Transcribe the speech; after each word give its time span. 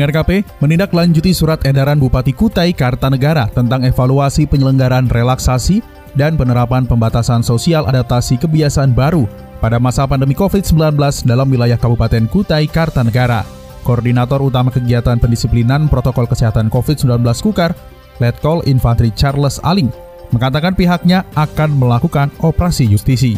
Pendengar 0.00 0.48
menindaklanjuti 0.64 1.36
surat 1.36 1.60
edaran 1.68 2.00
Bupati 2.00 2.32
Kutai 2.32 2.72
Kartanegara 2.72 3.52
tentang 3.52 3.84
evaluasi 3.84 4.48
penyelenggaraan 4.48 5.12
relaksasi 5.12 5.84
dan 6.16 6.40
penerapan 6.40 6.88
pembatasan 6.88 7.44
sosial 7.44 7.84
adaptasi 7.84 8.40
kebiasaan 8.40 8.96
baru 8.96 9.28
pada 9.60 9.76
masa 9.76 10.08
pandemi 10.08 10.32
COVID-19 10.32 10.96
dalam 11.28 11.52
wilayah 11.52 11.76
Kabupaten 11.76 12.32
Kutai 12.32 12.64
Kartanegara. 12.64 13.44
Koordinator 13.84 14.40
Utama 14.40 14.72
Kegiatan 14.72 15.20
Pendisiplinan 15.20 15.92
Protokol 15.92 16.24
Kesehatan 16.24 16.72
COVID-19 16.72 17.20
Kukar, 17.44 17.76
Letkol 18.24 18.64
Infantri 18.72 19.12
Charles 19.12 19.60
Aling, 19.60 19.92
mengatakan 20.32 20.72
pihaknya 20.72 21.28
akan 21.36 21.76
melakukan 21.76 22.32
operasi 22.40 22.88
justisi. 22.88 23.36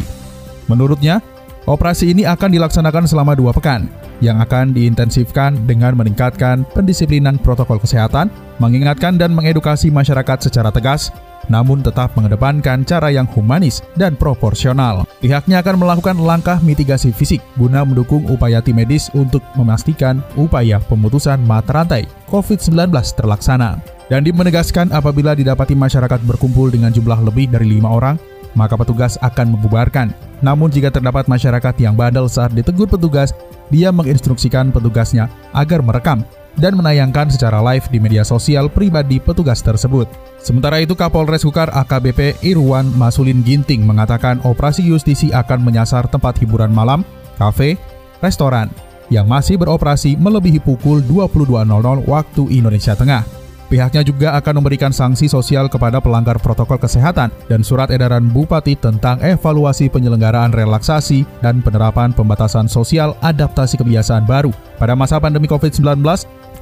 Menurutnya, 0.70 1.26
operasi 1.66 2.14
ini 2.14 2.22
akan 2.22 2.54
dilaksanakan 2.54 3.10
selama 3.10 3.34
dua 3.34 3.50
pekan, 3.50 3.90
yang 4.22 4.38
akan 4.38 4.70
diintensifkan 4.70 5.66
dengan 5.66 5.98
meningkatkan 5.98 6.62
pendisiplinan 6.72 7.42
protokol 7.42 7.82
kesehatan, 7.82 8.30
mengingatkan 8.62 9.18
dan 9.18 9.34
mengedukasi 9.34 9.90
masyarakat 9.90 10.46
secara 10.46 10.70
tegas, 10.70 11.10
namun 11.50 11.82
tetap 11.82 12.14
mengedepankan 12.14 12.86
cara 12.86 13.10
yang 13.10 13.26
humanis 13.26 13.82
dan 13.98 14.14
proporsional. 14.14 15.02
Pihaknya 15.18 15.58
akan 15.58 15.82
melakukan 15.82 16.16
langkah 16.22 16.62
mitigasi 16.62 17.10
fisik 17.10 17.42
guna 17.58 17.82
mendukung 17.82 18.22
upaya 18.30 18.62
tim 18.62 18.78
medis 18.78 19.10
untuk 19.12 19.42
memastikan 19.58 20.22
upaya 20.38 20.78
pemutusan 20.78 21.42
mata 21.42 21.82
rantai 21.82 22.06
COVID-19 22.30 22.94
terlaksana. 23.18 23.82
Dan 24.06 24.28
menegaskan 24.28 24.92
apabila 24.92 25.32
didapati 25.32 25.72
masyarakat 25.72 26.20
berkumpul 26.28 26.68
dengan 26.68 26.92
jumlah 26.92 27.24
lebih 27.24 27.48
dari 27.48 27.80
lima 27.80 27.88
orang, 27.88 28.20
maka 28.54 28.76
petugas 28.76 29.16
akan 29.20 29.56
membubarkan. 29.56 30.12
Namun 30.42 30.68
jika 30.68 30.90
terdapat 30.90 31.30
masyarakat 31.30 31.74
yang 31.78 31.94
bandel 31.94 32.26
saat 32.26 32.50
ditegur 32.52 32.90
petugas, 32.90 33.30
dia 33.70 33.88
menginstruksikan 33.94 34.74
petugasnya 34.74 35.30
agar 35.54 35.80
merekam 35.80 36.26
dan 36.60 36.76
menayangkan 36.76 37.32
secara 37.32 37.64
live 37.64 37.88
di 37.88 37.96
media 37.96 38.24
sosial 38.26 38.68
pribadi 38.68 39.16
petugas 39.16 39.64
tersebut. 39.64 40.04
Sementara 40.42 40.82
itu 40.82 40.92
Kapolres 40.92 41.46
Kukar 41.46 41.72
AKBP 41.72 42.44
Irwan 42.44 42.92
Masulin 42.92 43.40
Ginting 43.40 43.86
mengatakan 43.86 44.42
operasi 44.44 44.84
justisi 44.84 45.32
akan 45.32 45.64
menyasar 45.64 46.10
tempat 46.12 46.36
hiburan 46.42 46.74
malam, 46.74 47.06
kafe, 47.40 47.80
restoran 48.20 48.68
yang 49.08 49.28
masih 49.28 49.56
beroperasi 49.60 50.16
melebihi 50.16 50.60
pukul 50.60 51.04
22.00 51.04 52.08
waktu 52.08 52.42
Indonesia 52.52 52.96
Tengah. 52.96 53.41
Pihaknya 53.72 54.04
juga 54.04 54.36
akan 54.36 54.60
memberikan 54.60 54.92
sanksi 54.92 55.32
sosial 55.32 55.64
kepada 55.64 55.96
pelanggar 55.96 56.36
protokol 56.36 56.76
kesehatan 56.76 57.32
dan 57.48 57.64
surat 57.64 57.88
edaran 57.88 58.28
Bupati 58.28 58.76
tentang 58.76 59.16
evaluasi 59.24 59.88
penyelenggaraan 59.88 60.52
relaksasi 60.52 61.24
dan 61.40 61.64
penerapan 61.64 62.12
pembatasan 62.12 62.68
sosial 62.68 63.16
adaptasi 63.24 63.80
kebiasaan 63.80 64.28
baru 64.28 64.52
pada 64.76 64.92
masa 64.92 65.16
pandemi 65.16 65.48
COVID-19 65.48 66.04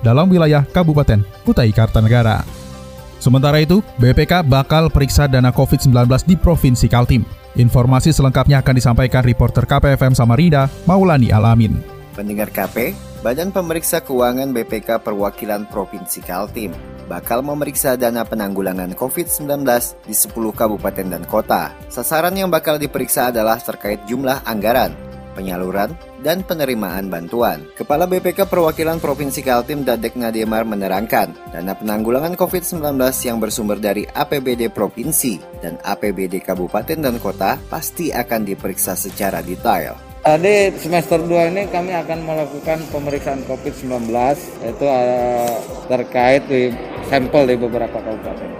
dalam 0.06 0.30
wilayah 0.30 0.62
Kabupaten 0.62 1.26
Kutai 1.42 1.74
Kartanegara. 1.74 2.46
Sementara 3.18 3.58
itu, 3.58 3.82
BPK 3.98 4.46
bakal 4.46 4.86
periksa 4.86 5.26
dana 5.26 5.50
COVID-19 5.50 6.30
di 6.30 6.38
Provinsi 6.38 6.86
Kaltim. 6.86 7.26
Informasi 7.58 8.14
selengkapnya 8.14 8.62
akan 8.62 8.74
disampaikan 8.78 9.26
reporter 9.26 9.66
KPFM 9.66 10.14
Samarinda, 10.14 10.70
Maulani 10.86 11.34
Alamin. 11.34 11.74
Pendengar 12.14 12.54
KP, 12.54 12.94
Badan 13.26 13.50
Pemeriksa 13.50 13.98
Keuangan 13.98 14.54
BPK 14.54 15.02
Perwakilan 15.02 15.66
Provinsi 15.66 16.22
Kaltim 16.22 16.99
bakal 17.10 17.42
memeriksa 17.42 17.98
dana 17.98 18.22
penanggulangan 18.22 18.94
COVID-19 18.94 19.66
di 20.06 20.14
10 20.14 20.30
kabupaten 20.54 21.06
dan 21.10 21.26
kota. 21.26 21.74
Sasaran 21.90 22.38
yang 22.38 22.46
bakal 22.46 22.78
diperiksa 22.78 23.34
adalah 23.34 23.58
terkait 23.58 23.98
jumlah 24.06 24.46
anggaran, 24.46 24.94
penyaluran, 25.34 25.90
dan 26.22 26.46
penerimaan 26.46 27.10
bantuan. 27.10 27.66
Kepala 27.74 28.06
BPK 28.06 28.46
Perwakilan 28.46 29.02
Provinsi 29.02 29.42
Kaltim 29.42 29.82
Dadek 29.82 30.14
Nademar 30.14 30.62
menerangkan, 30.62 31.34
dana 31.50 31.74
penanggulangan 31.74 32.38
COVID-19 32.38 32.94
yang 33.26 33.42
bersumber 33.42 33.82
dari 33.82 34.06
APBD 34.06 34.70
Provinsi 34.70 35.42
dan 35.58 35.82
APBD 35.82 36.38
Kabupaten 36.44 36.98
dan 37.02 37.16
Kota 37.18 37.58
pasti 37.66 38.14
akan 38.14 38.46
diperiksa 38.46 38.94
secara 38.94 39.42
detail. 39.42 40.10
Di 40.20 40.68
semester 40.76 41.16
2 41.16 41.48
ini 41.48 41.64
kami 41.72 41.96
akan 41.96 42.28
melakukan 42.28 42.84
pemeriksaan 42.92 43.40
COVID-19 43.48 44.12
yaitu 44.60 44.84
uh, 44.84 45.48
terkait 45.88 46.44
sampel 47.10 47.42
di 47.50 47.56
beberapa 47.58 47.98
kabupaten. 47.98 48.50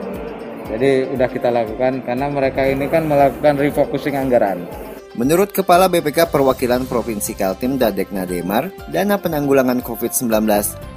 Jadi 0.70 0.90
udah 1.14 1.28
kita 1.30 1.54
lakukan 1.54 2.02
karena 2.02 2.26
mereka 2.26 2.66
ini 2.66 2.90
kan 2.90 3.06
melakukan 3.06 3.58
refocusing 3.58 4.18
anggaran. 4.18 4.66
Menurut 5.14 5.50
Kepala 5.50 5.90
BPK 5.90 6.30
Perwakilan 6.30 6.86
Provinsi 6.86 7.34
Kaltim 7.34 7.78
Dadek 7.78 8.14
Nademar, 8.14 8.70
dana 8.90 9.18
penanggulangan 9.18 9.82
COVID-19 9.82 10.46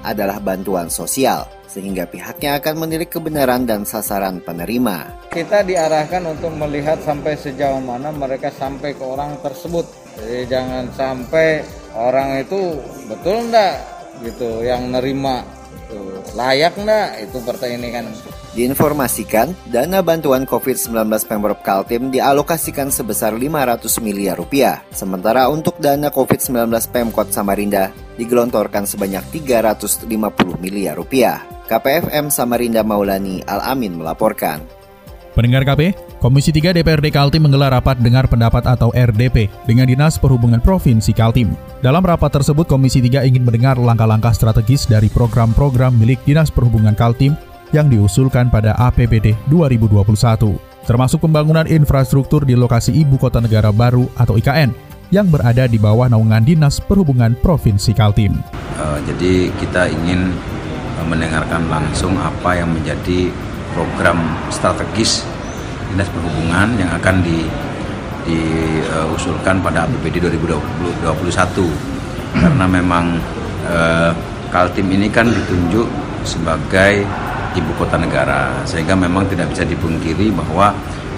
adalah 0.06 0.38
bantuan 0.38 0.90
sosial, 0.94 1.50
sehingga 1.66 2.06
pihaknya 2.06 2.62
akan 2.62 2.86
menilik 2.86 3.10
kebenaran 3.10 3.66
dan 3.66 3.90
sasaran 3.90 4.38
penerima. 4.42 5.30
Kita 5.34 5.66
diarahkan 5.66 6.30
untuk 6.30 6.54
melihat 6.54 7.02
sampai 7.02 7.34
sejauh 7.34 7.82
mana 7.82 8.14
mereka 8.14 8.54
sampai 8.54 8.94
ke 8.94 9.02
orang 9.02 9.34
tersebut 9.42 10.04
jadi 10.14 10.46
jangan 10.46 10.86
sampai 10.94 11.66
orang 11.98 12.46
itu 12.46 12.78
betul 13.10 13.50
enggak 13.50 13.82
gitu 14.22 14.62
yang 14.62 14.94
nerima 14.94 15.42
layak 16.32 16.80
enggak 16.80 17.20
itu 17.20 17.38
partai 17.44 17.76
ini 17.76 17.90
kan 17.92 18.08
Diinformasikan, 18.54 19.58
dana 19.74 20.06
bantuan 20.06 20.46
COVID-19 20.46 21.10
Pemprov 21.26 21.58
Kaltim 21.66 22.14
dialokasikan 22.14 22.94
sebesar 22.94 23.34
500 23.34 23.82
miliar 23.98 24.38
rupiah. 24.38 24.86
Sementara 24.94 25.50
untuk 25.50 25.82
dana 25.82 26.14
COVID-19 26.14 26.70
Pemkot 26.94 27.34
Samarinda 27.34 27.90
digelontorkan 28.14 28.86
sebanyak 28.86 29.26
350 29.34 30.06
miliar 30.62 31.02
rupiah. 31.02 31.42
KPFM 31.66 32.30
Samarinda 32.30 32.86
Maulani 32.86 33.42
Al-Amin 33.42 33.98
melaporkan. 33.98 34.83
Pendengar 35.34 35.66
KP, 35.66 35.98
Komisi 36.22 36.54
3 36.54 36.78
DPRD 36.78 37.10
Kaltim 37.10 37.50
menggelar 37.50 37.74
rapat 37.74 37.98
dengar 37.98 38.30
pendapat 38.30 38.70
atau 38.70 38.94
RDP 38.94 39.50
dengan 39.66 39.90
Dinas 39.90 40.22
Perhubungan 40.22 40.62
Provinsi 40.62 41.10
Kaltim. 41.10 41.58
Dalam 41.82 42.06
rapat 42.06 42.38
tersebut, 42.38 42.70
Komisi 42.70 43.02
3 43.02 43.26
ingin 43.26 43.42
mendengar 43.42 43.74
langkah-langkah 43.82 44.30
strategis 44.30 44.86
dari 44.86 45.10
program-program 45.10 45.98
milik 45.98 46.22
Dinas 46.22 46.54
Perhubungan 46.54 46.94
Kaltim 46.94 47.34
yang 47.74 47.90
diusulkan 47.90 48.54
pada 48.54 48.78
APBD 48.78 49.34
2021, 49.50 50.54
termasuk 50.86 51.26
pembangunan 51.26 51.66
infrastruktur 51.66 52.46
di 52.46 52.54
lokasi 52.54 52.94
Ibu 52.94 53.18
Kota 53.18 53.42
Negara 53.42 53.74
Baru 53.74 54.06
atau 54.14 54.38
IKN 54.38 54.70
yang 55.10 55.34
berada 55.34 55.66
di 55.66 55.82
bawah 55.82 56.14
naungan 56.14 56.46
Dinas 56.46 56.78
Perhubungan 56.78 57.34
Provinsi 57.42 57.98
Kaltim. 57.98 58.38
Uh, 58.78 59.02
jadi 59.10 59.50
kita 59.58 59.90
ingin 59.90 60.30
uh, 61.02 61.06
mendengarkan 61.10 61.66
langsung 61.74 62.14
apa 62.22 62.54
yang 62.54 62.70
menjadi 62.70 63.34
program 63.74 64.18
strategis 64.54 65.26
Dinas 65.92 66.10
Perhubungan 66.10 66.78
yang 66.78 66.90
akan 66.98 67.22
di 67.22 67.46
diusulkan 68.24 69.60
uh, 69.60 69.62
pada 69.68 69.84
APBD 69.84 70.24
2021 70.24 71.04
karena 72.40 72.66
memang 72.66 73.20
uh, 73.68 74.12
Kaltim 74.54 74.86
ini 74.94 75.10
kan 75.10 75.26
ditunjuk 75.28 75.90
sebagai 76.24 77.04
ibu 77.58 77.72
kota 77.78 77.98
negara. 77.98 78.54
Sehingga 78.70 78.94
memang 78.94 79.26
tidak 79.26 79.50
bisa 79.50 79.66
dipungkiri 79.66 80.30
bahwa 80.30 80.74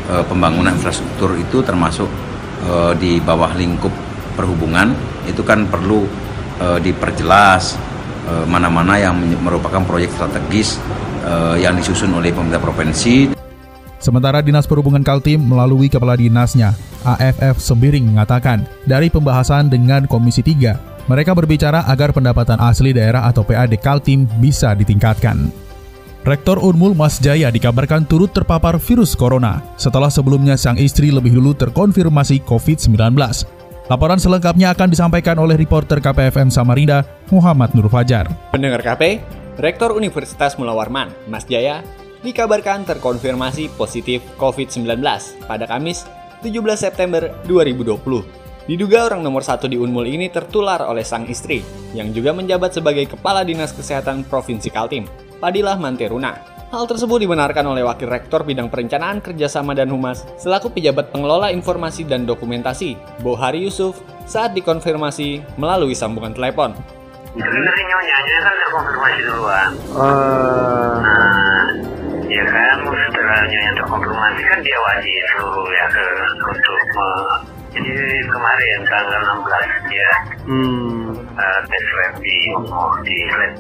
uh, 0.08 0.24
pembangunan 0.24 0.72
infrastruktur 0.72 1.36
itu 1.36 1.60
termasuk 1.60 2.08
uh, 2.64 2.96
di 2.96 3.20
bawah 3.20 3.52
lingkup 3.56 3.92
perhubungan. 4.40 4.96
Itu 5.28 5.44
kan 5.44 5.68
perlu 5.68 6.08
uh, 6.60 6.80
diperjelas 6.80 7.96
mana-mana 8.50 8.98
yang 8.98 9.14
merupakan 9.22 9.86
proyek 9.86 10.10
strategis 10.10 10.82
uh, 11.26 11.58
yang 11.58 11.76
disusun 11.76 12.14
oleh 12.14 12.30
pemerintah 12.30 12.62
provinsi. 12.62 13.34
Sementara 13.98 14.40
Dinas 14.46 14.70
Perhubungan 14.70 15.02
Kaltim 15.02 15.42
melalui 15.42 15.90
Kepala 15.90 16.14
Dinasnya, 16.14 16.78
AFF 17.02 17.58
Sembiring 17.58 18.06
mengatakan, 18.06 18.70
dari 18.86 19.10
pembahasan 19.10 19.66
dengan 19.66 20.06
Komisi 20.06 20.46
3, 20.46 21.10
mereka 21.10 21.34
berbicara 21.34 21.86
agar 21.90 22.14
pendapatan 22.14 22.62
asli 22.62 22.94
daerah 22.94 23.26
atau 23.26 23.42
PAD 23.42 23.78
Kaltim 23.82 24.30
bisa 24.38 24.78
ditingkatkan. 24.78 25.50
Rektor 26.26 26.58
Unmul 26.58 26.98
Mas 26.98 27.22
Jaya 27.22 27.54
dikabarkan 27.54 28.10
turut 28.10 28.34
terpapar 28.34 28.82
virus 28.82 29.14
corona 29.14 29.62
setelah 29.78 30.10
sebelumnya 30.10 30.58
sang 30.58 30.74
istri 30.82 31.14
lebih 31.14 31.38
dulu 31.38 31.54
terkonfirmasi 31.54 32.42
COVID-19. 32.50 32.98
Laporan 33.86 34.18
selengkapnya 34.18 34.74
akan 34.74 34.90
disampaikan 34.90 35.38
oleh 35.38 35.54
reporter 35.54 36.02
KPFM 36.02 36.50
Samarinda, 36.50 37.06
Muhammad 37.30 37.78
Nur 37.78 37.86
Fajar. 37.86 38.26
Pendengar 38.50 38.82
KP, 38.82 39.22
Rektor 39.56 39.96
Universitas 39.96 40.60
Mula 40.60 40.76
Warman, 40.76 41.16
Mas 41.32 41.48
Jaya, 41.48 41.80
dikabarkan 42.28 42.84
terkonfirmasi 42.84 43.72
positif 43.80 44.20
COVID-19 44.36 45.00
pada 45.48 45.64
Kamis 45.64 46.04
17 46.44 46.60
September 46.76 47.32
2020. 47.48 47.96
Diduga 48.68 49.08
orang 49.08 49.24
nomor 49.24 49.48
satu 49.48 49.72
di 49.72 49.80
Unmul 49.80 50.12
ini 50.12 50.28
tertular 50.28 50.84
oleh 50.84 51.08
sang 51.08 51.24
istri, 51.32 51.64
yang 51.96 52.12
juga 52.12 52.36
menjabat 52.36 52.76
sebagai 52.76 53.08
Kepala 53.08 53.48
Dinas 53.48 53.72
Kesehatan 53.72 54.28
Provinsi 54.28 54.68
Kaltim, 54.68 55.08
Padilah 55.40 55.80
Manteruna. 55.80 56.36
Hal 56.76 56.84
tersebut 56.92 57.24
dibenarkan 57.24 57.64
oleh 57.72 57.88
Wakil 57.88 58.12
Rektor 58.12 58.44
Bidang 58.44 58.68
Perencanaan 58.68 59.24
Kerjasama 59.24 59.72
dan 59.72 59.88
Humas 59.88 60.28
selaku 60.36 60.68
pejabat 60.76 61.16
pengelola 61.16 61.48
informasi 61.56 62.04
dan 62.04 62.28
dokumentasi, 62.28 63.00
Bohari 63.24 63.64
Yusuf, 63.64 64.04
saat 64.28 64.52
dikonfirmasi 64.52 65.56
melalui 65.56 65.96
sambungan 65.96 66.36
telepon. 66.36 66.76
Sebenarnya 67.36 67.84
nyonyanya 67.92 68.38
kan 68.40 68.56
terkonfirmasi 68.64 69.20
duluan. 69.28 69.70
Uh... 69.92 70.96
Nah, 71.04 71.64
ya 72.32 72.44
kan 72.48 72.76
setelah 72.88 73.40
nyonya 73.44 73.72
terkonfirmasi 73.76 74.42
kan 74.48 74.60
dia 74.64 74.78
wajib 74.80 75.24
suruh 75.36 75.68
ya 75.68 75.86
ke 75.92 76.06
untuk 76.48 76.80
jadi 77.76 78.24
kemarin 78.32 78.80
tanggal 78.88 79.22
16 79.44 79.92
dia 79.92 80.12
hmm. 80.48 81.12
uh, 81.36 81.60
tes 81.68 81.86
lab 82.00 82.14
di 82.24 82.36
umur 82.56 82.92
di 83.04 83.18
lab. 83.36 83.54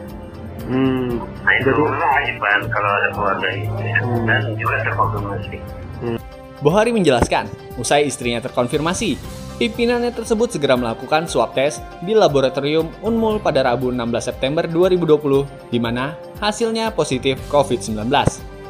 Hmm. 0.65 1.19
Nah 1.43 1.53
itu 1.59 1.69
Jadi... 1.69 1.83
memang 1.83 2.11
wajiban 2.15 2.59
kalau 2.71 2.91
ada 2.95 3.09
keluarga 3.11 3.47
itu 3.51 3.75
hmm. 3.75 4.23
dan 4.23 4.41
juga 4.55 4.75
terkonfirmasi. 4.87 5.57
Hmm. 5.99 6.17
Bohari 6.63 6.95
menjelaskan, 6.95 7.51
usai 7.75 8.07
istrinya 8.07 8.39
terkonfirmasi, 8.39 9.19
pimpinannya 9.55 10.11
tersebut 10.11 10.51
segera 10.51 10.75
melakukan 10.75 11.27
swab 11.31 11.55
test 11.55 11.79
di 12.03 12.11
laboratorium 12.11 12.91
Unmul 12.99 13.39
pada 13.39 13.63
Rabu 13.63 13.91
16 13.91 14.19
September 14.19 14.67
2020, 14.67 15.71
di 15.71 15.79
mana 15.79 16.19
hasilnya 16.43 16.91
positif 16.91 17.39
COVID-19. 17.47 18.11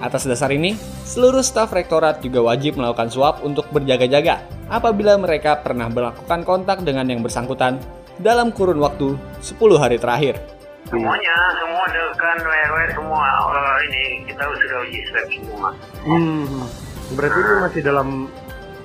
Atas 0.04 0.28
dasar 0.28 0.52
ini, 0.52 0.76
seluruh 1.08 1.42
staf 1.42 1.72
rektorat 1.74 2.22
juga 2.22 2.44
wajib 2.44 2.78
melakukan 2.78 3.10
swab 3.10 3.42
untuk 3.42 3.66
berjaga-jaga 3.72 4.44
apabila 4.70 5.18
mereka 5.18 5.58
pernah 5.62 5.90
melakukan 5.90 6.44
kontak 6.46 6.84
dengan 6.84 7.08
yang 7.10 7.24
bersangkutan 7.26 7.80
dalam 8.20 8.52
kurun 8.54 8.78
waktu 8.84 9.18
10 9.42 9.82
hari 9.82 9.98
terakhir. 9.98 10.38
Semuanya, 10.86 11.34
semua 11.58 11.84
dekan, 11.90 12.38
RW, 12.46 12.76
semua 12.94 13.26
uh, 13.50 13.78
ini 13.90 14.22
kita 14.30 14.44
sudah 14.46 14.80
uji 14.86 15.00
swab 15.10 15.28
semua. 15.34 15.70
Hmm, 16.06 16.62
berarti 17.18 17.40
ini 17.42 17.54
masih 17.66 17.82
dalam 17.82 18.10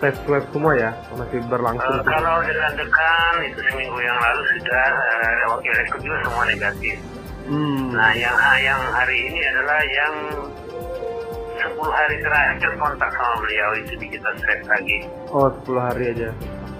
tes 0.01 0.17
swab 0.25 0.45
semua 0.49 0.73
ya, 0.81 0.91
masih 1.13 1.45
berlangsung. 1.47 2.01
Uh, 2.01 2.05
kalau 2.09 2.41
dengan 2.41 2.73
dekan 2.73 3.35
itu 3.45 3.61
seminggu 3.69 3.99
yang 4.01 4.17
lalu 4.17 4.43
sudah 4.57 4.87
uh, 4.97 5.45
wakil 5.55 5.73
rektor 5.77 5.99
juga 6.01 6.17
semua 6.25 6.45
negatif. 6.49 6.97
Hmm. 7.45 7.93
Nah, 7.93 8.13
yang 8.17 8.37
yang 8.65 8.81
hari 8.97 9.29
ini 9.29 9.41
adalah 9.45 9.81
yang 9.85 10.15
10 11.61 11.77
hari 11.77 12.17
terakhir 12.25 12.73
kontak 12.81 13.11
sama 13.13 13.35
beliau 13.45 13.69
itu 13.77 13.93
di 14.01 14.07
kita 14.09 14.29
swab 14.41 14.61
lagi. 14.65 14.99
Oh, 15.29 15.49
10 15.69 15.77
hari 15.77 16.05
aja. 16.17 16.31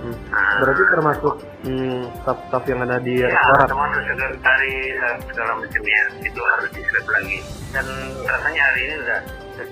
Hmm. 0.01 0.17
Nah. 0.33 0.57
Berarti 0.65 0.83
termasuk 0.89 1.35
hmm, 1.69 2.01
staff-staff 2.25 2.65
yang 2.73 2.81
ada 2.89 2.97
di 3.05 3.21
ya, 3.21 3.29
restoran? 3.29 3.69
termasuk 3.69 4.03
sekretaris 4.09 4.97
segala 5.29 5.53
macamnya 5.61 6.03
itu 6.25 6.41
harus 6.41 6.71
di 6.73 6.81
swab 6.89 7.07
lagi. 7.13 7.39
Dan 7.71 7.87
rasanya 8.25 8.63
hari 8.73 8.81
ini 8.89 8.95
udah 9.05 9.21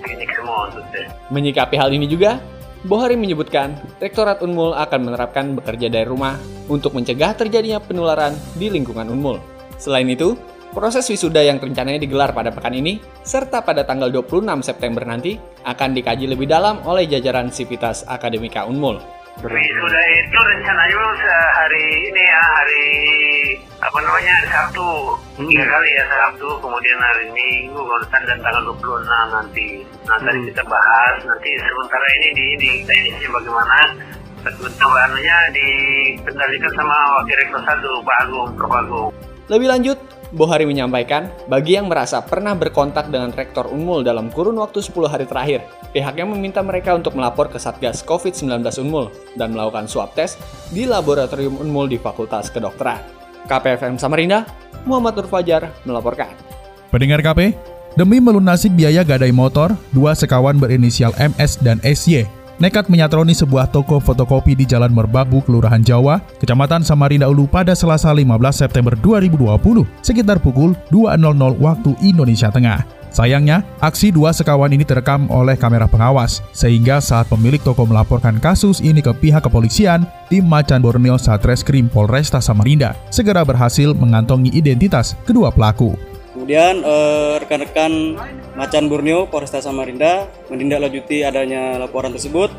klinik 0.05 0.29
semua 0.37 0.69
untuk 0.69 0.85
tes. 0.93 1.09
Menyikapi 1.33 1.75
hal 1.81 1.89
ini 1.89 2.05
juga, 2.05 2.37
Bohari 2.87 3.19
menyebutkan, 3.19 3.75
Rektorat 3.99 4.39
Unmul 4.39 4.71
akan 4.71 5.11
menerapkan 5.11 5.51
bekerja 5.51 5.91
dari 5.91 6.07
rumah 6.07 6.39
untuk 6.71 6.95
mencegah 6.95 7.35
terjadinya 7.35 7.83
penularan 7.83 8.31
di 8.55 8.71
lingkungan 8.71 9.11
Unmul. 9.11 9.43
Selain 9.75 10.07
itu, 10.07 10.39
Proses 10.69 11.09
wisuda 11.09 11.41
yang 11.41 11.57
rencananya 11.57 11.97
digelar 11.97 12.29
pada 12.29 12.53
pekan 12.53 12.77
ini, 12.77 13.01
serta 13.25 13.65
pada 13.65 13.81
tanggal 13.89 14.13
26 14.13 14.61
September 14.61 15.01
nanti, 15.01 15.33
akan 15.65 15.97
dikaji 15.97 16.29
lebih 16.29 16.45
dalam 16.45 16.85
oleh 16.85 17.09
jajaran 17.09 17.49
Sivitas 17.49 18.05
Akademika 18.05 18.69
Unmul. 18.69 19.01
Wisuda 19.39 20.01
itu 20.19 20.35
rencananya 20.35 21.31
hari 21.55 21.85
ini 22.11 22.23
ya, 22.27 22.41
hari 22.43 22.87
apa 23.79 23.97
namanya 24.03 24.35
Sabtu, 24.51 25.15
tiga 25.39 25.63
hmm. 25.63 25.71
kali 25.71 25.89
ya 25.95 26.03
Sabtu, 26.11 26.49
kemudian 26.59 26.99
hari 26.99 27.25
Minggu, 27.31 27.79
kontan 27.79 28.27
dan 28.27 28.35
tanggal 28.43 28.75
26 28.75 29.07
nanti. 29.07 29.87
Nah 30.03 30.19
tadi 30.19 30.39
hmm. 30.43 30.49
kita 30.51 30.63
bahas, 30.67 31.15
nanti 31.23 31.49
sementara 31.55 32.07
ini 32.19 32.29
di, 32.35 32.45
di 32.59 32.71
teknisnya 32.83 33.29
bagaimana 33.31 33.79
Bentukannya 34.39 35.37
dikendalikan 35.51 36.71
sama 36.79 36.95
Wakil 37.19 37.35
Rektor 37.43 37.61
satu 37.67 37.91
Pak 38.07 38.17
Agung, 38.23 38.49
Prof 38.55 38.71
Agung. 38.71 39.11
Lebih 39.51 39.67
lanjut, 39.67 39.99
Bohari 40.29 40.61
menyampaikan, 40.69 41.25
bagi 41.49 41.73
yang 41.73 41.89
merasa 41.89 42.21
pernah 42.21 42.53
berkontak 42.53 43.09
dengan 43.09 43.33
Rektor 43.33 43.65
Unmul 43.65 44.05
dalam 44.05 44.29
kurun 44.29 44.61
waktu 44.61 44.77
10 44.77 45.09
hari 45.09 45.25
terakhir, 45.25 45.65
pihaknya 45.89 46.29
meminta 46.29 46.61
mereka 46.61 46.93
untuk 46.93 47.17
melapor 47.17 47.49
ke 47.49 47.57
Satgas 47.57 48.05
COVID-19 48.05 48.61
Unmul 48.85 49.09
dan 49.41 49.57
melakukan 49.57 49.89
swab 49.89 50.13
test 50.13 50.37
di 50.69 50.85
Laboratorium 50.85 51.57
Unmul 51.57 51.89
di 51.89 51.97
Fakultas 51.97 52.53
Kedokteran. 52.53 53.01
KPFM 53.49 53.97
Samarinda, 53.97 54.45
Muhammad 54.85 55.17
Nur 55.17 55.25
Fajar 55.25 55.73
melaporkan. 55.81 56.29
Pendengar 56.93 57.25
KP, 57.25 57.57
demi 57.97 58.21
melunasi 58.21 58.69
biaya 58.69 59.01
gadai 59.01 59.33
motor, 59.33 59.73
dua 59.89 60.13
sekawan 60.13 60.61
berinisial 60.61 61.09
MS 61.17 61.57
dan 61.65 61.81
SY 61.81 62.38
nekat 62.59 62.91
menyatroni 62.91 63.31
sebuah 63.33 63.71
toko 63.71 63.97
fotokopi 63.97 64.53
di 64.53 64.67
Jalan 64.67 64.91
Merbabu, 64.91 65.39
Kelurahan 65.43 65.81
Jawa, 65.81 66.19
Kecamatan 66.37 66.83
Samarinda 66.83 67.31
Ulu 67.31 67.47
pada 67.47 67.71
Selasa 67.73 68.11
15 68.11 68.27
September 68.51 68.93
2020, 68.99 69.87
sekitar 70.03 70.37
pukul 70.43 70.75
2.00 70.91 71.57
waktu 71.57 71.91
Indonesia 72.03 72.51
Tengah. 72.51 72.99
Sayangnya, 73.09 73.65
aksi 73.81 74.13
dua 74.13 74.29
sekawan 74.29 74.69
ini 74.69 74.85
terekam 74.85 75.25
oleh 75.33 75.57
kamera 75.57 75.89
pengawas, 75.89 76.45
sehingga 76.53 77.01
saat 77.01 77.25
pemilik 77.25 77.57
toko 77.57 77.81
melaporkan 77.89 78.37
kasus 78.37 78.85
ini 78.85 79.01
ke 79.01 79.09
pihak 79.17 79.49
kepolisian, 79.49 80.05
tim 80.29 80.45
Macan 80.45 80.85
Borneo 80.85 81.17
Satreskrim 81.17 81.89
Polresta 81.89 82.37
Samarinda 82.37 82.93
segera 83.09 83.41
berhasil 83.41 83.97
mengantongi 83.97 84.53
identitas 84.53 85.17
kedua 85.25 85.49
pelaku. 85.49 85.97
Kemudian 86.49 86.81
eh, 86.81 87.33
rekan-rekan 87.45 88.17
Macan 88.57 88.89
Borneo 88.89 89.29
Polresta 89.29 89.61
Samarinda 89.61 90.25
menindaklanjuti 90.49 91.21
adanya 91.21 91.77
laporan 91.77 92.09
tersebut. 92.09 92.49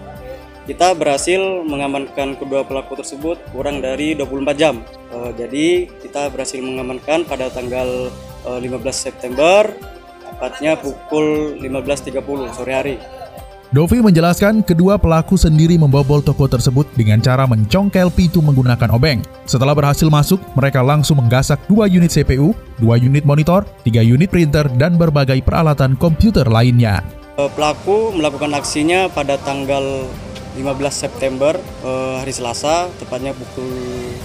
Kita 0.62 0.94
berhasil 0.94 1.42
mengamankan 1.66 2.38
kedua 2.38 2.62
pelaku 2.62 3.02
tersebut 3.02 3.42
kurang 3.50 3.82
dari 3.82 4.14
24 4.14 4.54
jam. 4.54 4.86
Eh, 5.10 5.34
jadi 5.34 5.90
kita 6.06 6.30
berhasil 6.30 6.62
mengamankan 6.62 7.26
pada 7.26 7.50
tanggal 7.50 8.14
eh, 8.46 8.60
15 8.62 8.78
September 8.94 9.66
tepatnya 10.38 10.78
pukul 10.78 11.58
15.30 11.58 12.54
sore 12.54 12.70
hari. 12.70 12.94
Dovi 13.70 14.02
menjelaskan 14.02 14.66
kedua 14.66 14.98
pelaku 14.98 15.38
sendiri 15.38 15.78
membobol 15.78 16.18
toko 16.18 16.50
tersebut 16.50 16.90
dengan 16.98 17.22
cara 17.22 17.46
mencongkel 17.46 18.10
pintu 18.10 18.42
menggunakan 18.42 18.90
obeng. 18.90 19.22
Setelah 19.46 19.78
berhasil 19.78 20.10
masuk, 20.10 20.42
mereka 20.58 20.82
langsung 20.82 21.22
menggasak 21.22 21.62
dua 21.70 21.86
unit 21.86 22.10
CPU, 22.10 22.50
dua 22.82 22.98
unit 22.98 23.22
monitor, 23.22 23.62
tiga 23.86 24.02
unit 24.02 24.26
printer, 24.26 24.66
dan 24.74 24.98
berbagai 24.98 25.38
peralatan 25.46 25.94
komputer 25.94 26.50
lainnya. 26.50 27.06
Eh, 27.38 27.46
pelaku 27.54 28.10
melakukan 28.10 28.58
aksinya 28.58 29.06
pada 29.06 29.38
tanggal 29.38 30.02
15 30.58 30.66
September 30.90 31.54
eh, 31.86 32.14
hari 32.26 32.34
Selasa, 32.34 32.90
tepatnya 32.98 33.38
pukul 33.38 33.70